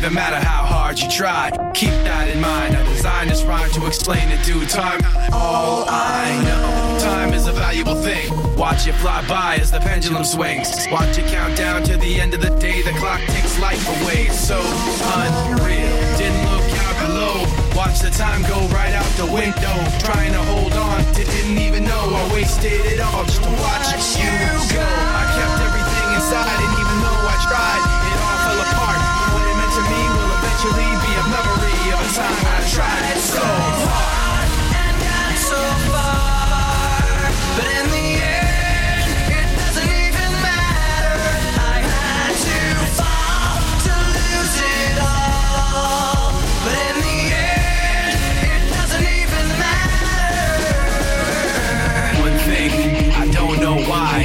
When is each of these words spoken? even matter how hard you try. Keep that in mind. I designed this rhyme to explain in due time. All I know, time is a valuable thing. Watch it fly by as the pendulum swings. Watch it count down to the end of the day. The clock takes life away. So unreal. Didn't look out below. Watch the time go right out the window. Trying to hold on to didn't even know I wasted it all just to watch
even 0.00 0.14
matter 0.14 0.36
how 0.36 0.64
hard 0.64 0.98
you 0.98 1.10
try. 1.10 1.50
Keep 1.74 1.90
that 2.08 2.30
in 2.30 2.40
mind. 2.40 2.74
I 2.74 2.82
designed 2.88 3.28
this 3.28 3.42
rhyme 3.42 3.70
to 3.72 3.86
explain 3.86 4.32
in 4.32 4.40
due 4.42 4.64
time. 4.64 5.00
All 5.30 5.84
I 5.88 6.40
know, 6.40 7.04
time 7.04 7.34
is 7.34 7.46
a 7.46 7.52
valuable 7.52 7.96
thing. 7.96 8.32
Watch 8.56 8.86
it 8.86 8.94
fly 8.94 9.20
by 9.28 9.56
as 9.60 9.70
the 9.70 9.78
pendulum 9.78 10.24
swings. 10.24 10.68
Watch 10.90 11.18
it 11.18 11.26
count 11.26 11.54
down 11.54 11.82
to 11.82 11.98
the 11.98 12.18
end 12.18 12.32
of 12.32 12.40
the 12.40 12.48
day. 12.56 12.80
The 12.80 12.92
clock 12.92 13.20
takes 13.28 13.60
life 13.60 13.84
away. 14.00 14.28
So 14.28 14.56
unreal. 15.20 15.96
Didn't 16.16 16.48
look 16.48 16.70
out 16.80 16.96
below. 17.04 17.36
Watch 17.76 18.00
the 18.00 18.10
time 18.10 18.40
go 18.48 18.56
right 18.72 18.94
out 18.94 19.10
the 19.20 19.26
window. 19.26 19.76
Trying 20.00 20.32
to 20.32 20.42
hold 20.48 20.72
on 20.72 21.04
to 21.12 21.24
didn't 21.24 21.58
even 21.58 21.84
know 21.84 22.04
I 22.16 22.32
wasted 22.32 22.72
it 22.72 23.00
all 23.00 23.24
just 23.24 23.42
to 23.42 23.50
watch 23.50 23.79